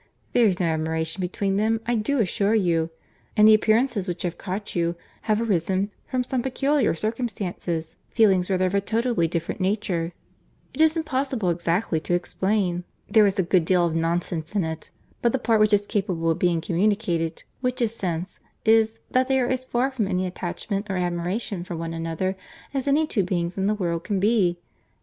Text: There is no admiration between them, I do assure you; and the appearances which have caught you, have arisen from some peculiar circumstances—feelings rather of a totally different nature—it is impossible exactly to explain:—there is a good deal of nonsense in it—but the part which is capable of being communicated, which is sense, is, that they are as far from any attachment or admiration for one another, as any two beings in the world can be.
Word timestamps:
There 0.33 0.47
is 0.47 0.59
no 0.59 0.65
admiration 0.65 1.21
between 1.21 1.57
them, 1.57 1.79
I 1.85 1.93
do 1.93 2.17
assure 2.17 2.55
you; 2.55 2.89
and 3.37 3.47
the 3.47 3.53
appearances 3.53 4.07
which 4.07 4.23
have 4.23 4.35
caught 4.35 4.75
you, 4.75 4.95
have 5.29 5.39
arisen 5.39 5.91
from 6.09 6.23
some 6.23 6.41
peculiar 6.41 6.95
circumstances—feelings 6.95 8.49
rather 8.49 8.65
of 8.65 8.73
a 8.73 8.81
totally 8.81 9.27
different 9.27 9.61
nature—it 9.61 10.81
is 10.81 10.97
impossible 10.97 11.51
exactly 11.51 11.99
to 11.99 12.15
explain:—there 12.15 13.25
is 13.27 13.37
a 13.37 13.43
good 13.43 13.63
deal 13.63 13.85
of 13.85 13.93
nonsense 13.93 14.55
in 14.55 14.63
it—but 14.63 15.31
the 15.33 15.37
part 15.37 15.59
which 15.59 15.71
is 15.71 15.85
capable 15.85 16.31
of 16.31 16.39
being 16.39 16.61
communicated, 16.61 17.43
which 17.59 17.79
is 17.79 17.95
sense, 17.95 18.39
is, 18.65 19.01
that 19.11 19.27
they 19.27 19.39
are 19.39 19.49
as 19.49 19.65
far 19.65 19.91
from 19.91 20.07
any 20.07 20.25
attachment 20.25 20.87
or 20.89 20.97
admiration 20.97 21.63
for 21.63 21.75
one 21.77 21.93
another, 21.93 22.35
as 22.73 22.87
any 22.87 23.05
two 23.05 23.21
beings 23.23 23.55
in 23.55 23.67
the 23.67 23.75
world 23.75 24.03
can 24.03 24.19
be. 24.19 24.57